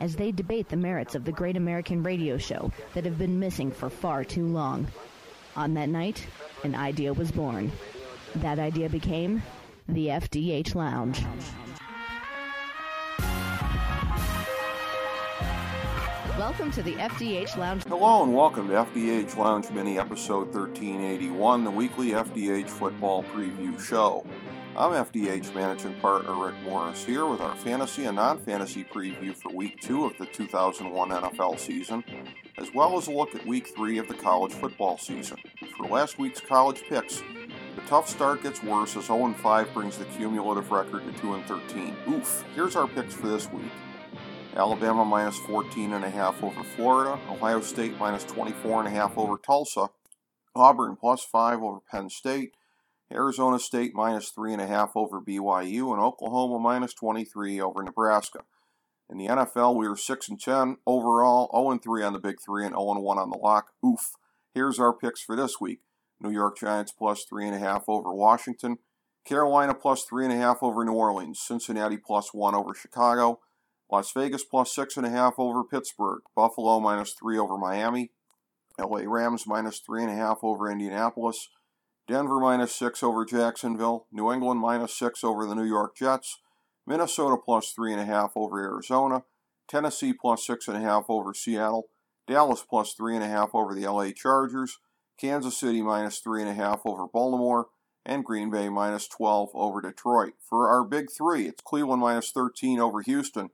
[0.00, 3.70] as they debate the merits of the great American radio show that have been missing
[3.70, 4.88] for far too long.
[5.56, 6.26] On that night,
[6.64, 7.70] an idea was born.
[8.36, 9.42] That idea became
[9.88, 11.22] the FDH Lounge.
[16.38, 17.84] Welcome to the FDH Lounge.
[17.84, 24.24] Hello and welcome to FDH Lounge Mini episode 1381, the weekly FDH football preview show.
[24.76, 29.52] I'm FDH Managing Partner Rick Morris here with our fantasy and non fantasy preview for
[29.52, 32.04] week two of the 2001 NFL season,
[32.56, 35.38] as well as a look at week three of the college football season.
[35.76, 37.20] For last week's college picks,
[37.74, 41.96] the tough start gets worse as 0 5 brings the cumulative record to 2 13.
[42.08, 42.44] Oof.
[42.54, 43.72] Here's our picks for this week.
[44.54, 49.88] Alabama minus 14.5 over Florida, Ohio State minus 24.5 over Tulsa,
[50.54, 52.52] Auburn plus 5 over Penn State,
[53.12, 58.40] Arizona State minus 3.5 over BYU, and Oklahoma minus 23 over Nebraska.
[59.08, 62.36] In the NFL, we are 6 and 10 overall, 0 and 3 on the Big
[62.40, 63.72] Three, and 0 and 1 on the lock.
[63.84, 64.12] Oof.
[64.54, 65.80] Here's our picks for this week
[66.20, 68.78] New York Giants plus 3.5 over Washington,
[69.24, 73.40] Carolina plus 3.5 over New Orleans, Cincinnati plus 1 over Chicago,
[73.90, 78.10] Las Vegas plus 6.5 over Pittsburgh, Buffalo minus 3 over Miami,
[78.78, 81.48] LA Rams minus 3.5 over Indianapolis.
[82.10, 86.40] Denver minus 6 over Jacksonville, New England minus 6 over the New York Jets,
[86.84, 89.22] Minnesota plus 3.5 over Arizona,
[89.68, 91.84] Tennessee plus 6.5 over Seattle,
[92.26, 94.78] Dallas plus 3.5 over the LA Chargers,
[95.20, 97.68] Kansas City minus 3.5 over Baltimore,
[98.04, 100.32] and Green Bay minus 12 over Detroit.
[100.40, 103.50] For our big three, it's Cleveland minus 13 over Houston,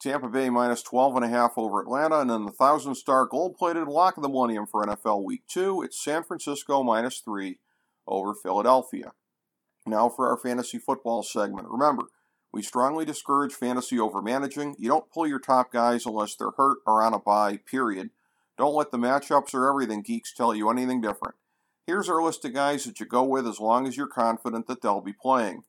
[0.00, 4.22] Tampa Bay minus 12.5 over Atlanta, and then the 1,000 star gold plated lock of
[4.22, 7.58] the millennium for NFL Week 2, it's San Francisco minus 3
[8.06, 9.12] over Philadelphia.
[9.86, 11.68] Now for our fantasy football segment.
[11.68, 12.04] Remember,
[12.52, 14.76] we strongly discourage fantasy over managing.
[14.78, 18.10] You don't pull your top guys unless they're hurt or on a bye, period.
[18.56, 21.34] Don't let the matchups or everything geeks tell you anything different.
[21.86, 24.82] Here's our list of guys that you go with as long as you're confident that
[24.82, 25.62] they'll be playing.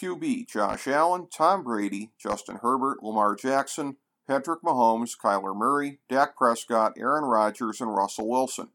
[0.00, 3.96] QB Josh Allen, Tom Brady, Justin Herbert, Lamar Jackson,
[4.28, 8.68] Patrick Mahomes, Kyler Murray, Dak Prescott, Aaron Rodgers, and Russell Wilson.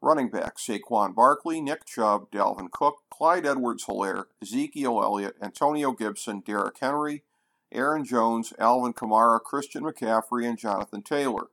[0.00, 6.40] Running backs Saquon Barkley, Nick Chubb, Dalvin Cook, Clyde Edwards Helaire, Ezekiel Elliott, Antonio Gibson,
[6.40, 7.24] Derrick Henry,
[7.72, 11.48] Aaron Jones, Alvin Kamara, Christian McCaffrey, and Jonathan Taylor.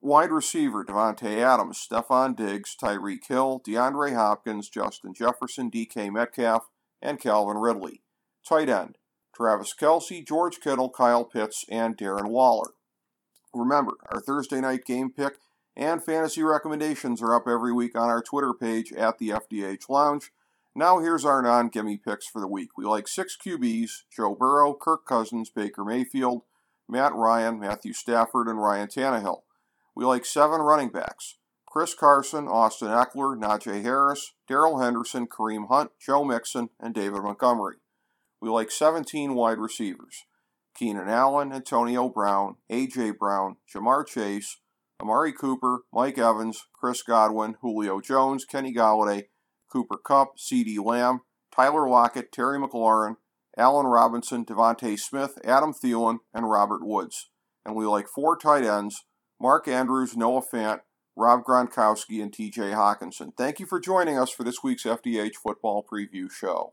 [0.00, 6.68] Wide receiver Davante Adams, Stefon Diggs, Tyreek Hill, DeAndre Hopkins, Justin Jefferson, DK Metcalf,
[7.02, 8.02] and Calvin Ridley.
[8.46, 8.96] Tight end
[9.34, 12.70] Travis Kelce, George Kittle, Kyle Pitts, and Darren Waller.
[13.54, 15.38] Remember, our Thursday night game pick
[15.78, 20.32] and fantasy recommendations are up every week on our Twitter page at the FDH Lounge.
[20.74, 22.76] Now here's our non-gimme picks for the week.
[22.76, 26.42] We like six QBs: Joe Burrow, Kirk Cousins, Baker Mayfield,
[26.88, 29.42] Matt Ryan, Matthew Stafford, and Ryan Tannehill.
[29.94, 35.92] We like seven running backs: Chris Carson, Austin Ekeler, Najee Harris, Darrell Henderson, Kareem Hunt,
[36.04, 37.76] Joe Mixon, and David Montgomery.
[38.40, 40.24] We like 17 wide receivers:
[40.76, 43.12] Keenan Allen, Antonio Brown, A.J.
[43.12, 44.58] Brown, Ja'Marr Chase,
[45.00, 49.24] Amari Cooper, Mike Evans, Chris Godwin, Julio Jones, Kenny Golladay,
[49.70, 51.20] Cooper Kupp, CeeDee Lamb,
[51.54, 53.16] Tyler Lockett, Terry McLaurin,
[53.56, 57.30] Allen Robinson, DeVonta Smith, Adam Thielen, and Robert Woods.
[57.64, 59.04] And we like four tight ends
[59.40, 60.80] Mark Andrews, Noah Fant,
[61.16, 63.36] Rob Gronkowski, and TJ Hockenson.
[63.36, 66.66] Thank you for joining us for this week's FDH Football Preview Show.